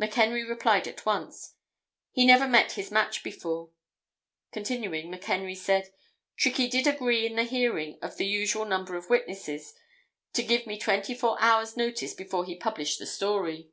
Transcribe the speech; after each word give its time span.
McHenry 0.00 0.44
replied 0.44 0.88
at 0.88 1.06
once, 1.06 1.54
"He 2.10 2.26
never 2.26 2.48
met 2.48 2.72
his 2.72 2.90
match 2.90 3.22
before." 3.22 3.70
Continuing, 4.50 5.08
McHenry 5.08 5.56
said, 5.56 5.92
"Trickey 6.36 6.66
did 6.66 6.88
agree 6.88 7.24
in 7.24 7.36
the 7.36 7.44
hearing 7.44 7.96
of 8.02 8.16
the 8.16 8.26
usual 8.26 8.64
number 8.64 8.96
of 8.96 9.08
witnesses 9.08 9.74
to 10.32 10.42
give 10.42 10.66
me 10.66 10.80
twenty 10.80 11.14
four 11.14 11.40
hours 11.40 11.76
notice 11.76 12.12
before 12.12 12.44
he 12.44 12.56
published 12.58 12.98
the 12.98 13.06
story. 13.06 13.70